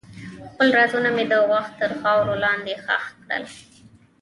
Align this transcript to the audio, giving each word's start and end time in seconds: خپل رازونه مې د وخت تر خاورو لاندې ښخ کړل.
خپل 0.49 0.67
رازونه 0.77 1.09
مې 1.15 1.25
د 1.31 1.33
وخت 1.51 1.71
تر 1.79 1.91
خاورو 2.01 2.33
لاندې 2.43 2.73
ښخ 2.83 3.03
کړل. 3.25 3.43